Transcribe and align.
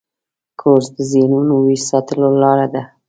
کورس 0.59 0.87
د 0.97 0.99
ذهنو 1.13 1.55
ویښ 1.65 1.81
ساتلو 1.91 2.27
لاره 2.43 2.67
ده. 2.73 2.83